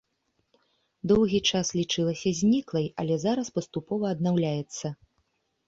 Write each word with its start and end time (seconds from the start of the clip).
Доўгі 1.11 1.39
час 1.51 1.67
лічылася 1.81 2.29
зніклай, 2.39 2.89
але 3.05 3.21
зараз 3.27 3.47
паступова 3.61 4.05
аднаўляецца. 4.17 4.95